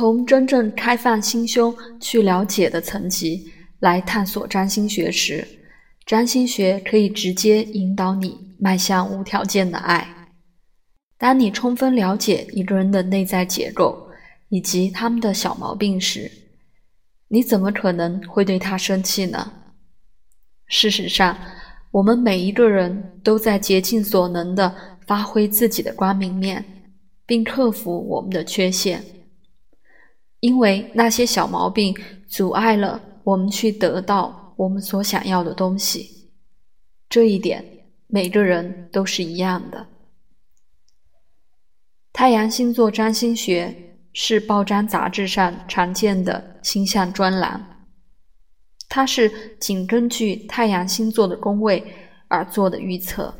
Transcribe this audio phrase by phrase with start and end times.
[0.00, 5.46] 从真正开放心胸去了解的层级来探索占星学时，
[6.06, 10.30] 占星学可以直接引导你迈向无条件的爱。
[11.18, 14.08] 当你充分了解一个人的内在结构
[14.48, 16.32] 以及他们的小毛病时，
[17.28, 19.52] 你怎么可能会对他生气呢？
[20.66, 21.36] 事实上，
[21.90, 24.74] 我们每一个人都在竭尽所能地
[25.06, 26.64] 发挥自己的光明面，
[27.26, 29.04] 并克服我们的缺陷。
[30.40, 31.94] 因为那些小毛病
[32.26, 36.30] 阻碍了我们去得到我们所想要的东西，
[37.08, 37.64] 这一点
[38.06, 39.86] 每个人都是一样的。
[42.12, 47.86] 太阳星座占星学是报章杂志上常见的星象专栏，
[48.88, 51.84] 它是仅根据太阳星座的宫位
[52.28, 53.34] 而做的预测。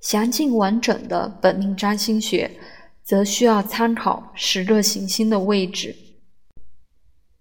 [0.00, 2.58] 详尽完整的本命占星学。
[3.04, 5.94] 则需要参考十个行星的位置。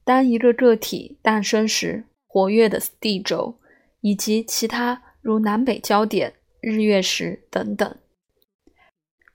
[0.04, 3.60] 当一个个体诞生时，活跃的地轴，
[4.02, 7.96] 以及其他如南北焦点、日月食等等。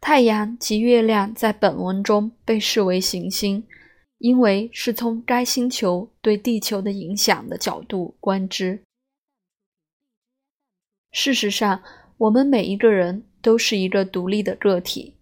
[0.01, 3.67] 太阳及月亮在本文中被视为行星，
[4.19, 8.83] 因为是从该星球对地球的影响的角度观之。
[11.11, 11.83] 事实上，
[12.19, 15.18] 我们每一个人都是一个独立的个体。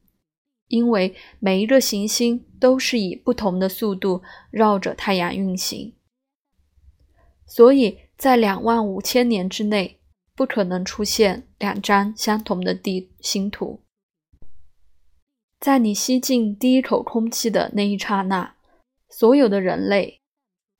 [0.69, 5.95] 因为每一个行星都是以不同的速度绕着太阳运行，
[7.47, 10.01] 所以在两万五千年之内
[10.35, 13.81] 不可能出现两张相同的地星图。
[15.61, 18.57] 在你吸进第一口空气的那一刹那，
[19.09, 20.21] 所有的人类，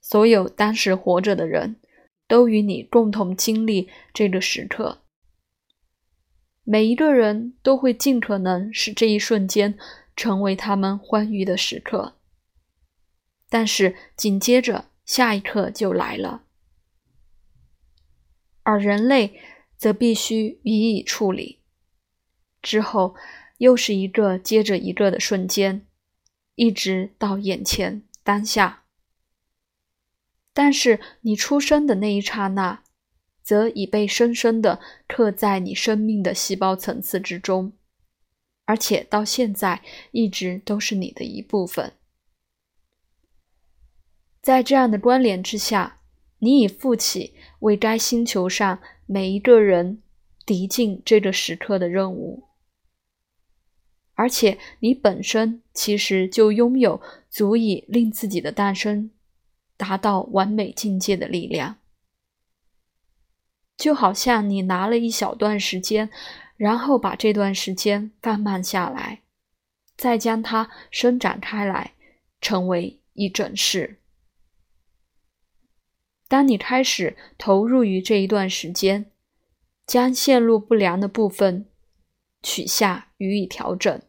[0.03, 1.77] 所有当时活着的人，
[2.29, 5.03] 都与你共同经历这个时刻。
[6.69, 9.79] 每一个人都会尽可能使这一瞬间
[10.17, 12.17] 成为他们欢愉的时刻，
[13.49, 16.43] 但是紧接着下一刻就来了，
[18.65, 19.41] 而人类
[19.77, 21.61] 则必须予以处理。
[22.61, 23.15] 之后
[23.59, 25.87] 又是一个接着一个的瞬间，
[26.57, 28.83] 一直到眼前当下。
[30.53, 32.83] 但是你出生的那一刹那。
[33.47, 37.73] 则已被深深地刻在你生命的细胞层次之中，
[38.65, 41.93] 而且到现在一直都是你的一部分。
[44.43, 46.01] 在这样的关联之下，
[46.41, 50.03] 你已负起为该星球上每一个人
[50.45, 52.49] 敌近这个时刻的任务，
[54.15, 59.13] 而且你本身其实就拥有足以令自己的诞生
[59.77, 61.79] 达到完美境界的力量。
[63.77, 66.09] 就好像你拿了一小段时间，
[66.57, 69.21] 然后把这段时间放慢下来，
[69.97, 71.93] 再将它伸展开来，
[72.41, 73.99] 成为一整世。
[76.29, 79.11] 当你开始投入于这一段时间，
[79.87, 81.67] 将线路不良的部分
[82.43, 84.03] 取下予以调整，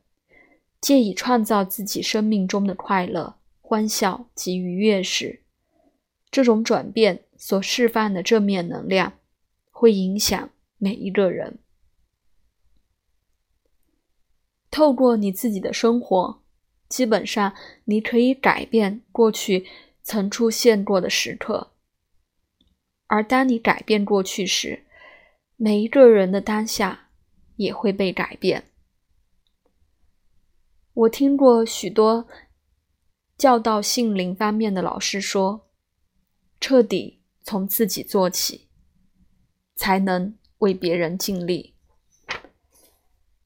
[0.80, 5.44] 借以创造自己生命中的快乐、欢笑及愉悦时，
[6.32, 9.17] 这种转变所释放的正面能量。
[9.80, 10.50] 会影响
[10.80, 11.60] 每一个人。
[14.72, 16.42] 透过你自己的生活，
[16.90, 17.54] 基本上
[17.86, 19.68] 你可以改变过去
[20.02, 21.74] 曾出现过的时刻。
[23.06, 24.84] 而当你改变过去时，
[25.58, 27.12] 每一个人的当下
[27.58, 28.72] 也会被改变。
[30.96, 32.28] 我听过许多
[33.38, 35.70] 教导性灵方面的老师说
[36.60, 38.67] ：“彻底从自己做起。”
[39.78, 41.74] 才能为别人尽力。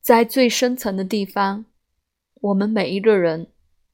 [0.02, 1.66] 在最深层的地方，
[2.34, 3.52] 我们每一个人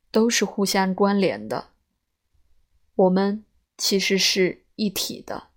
[0.10, 1.72] 都是互相关联的，
[2.96, 3.44] 我们
[3.78, 5.50] 其实是一体的。